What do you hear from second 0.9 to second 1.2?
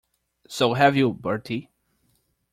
you,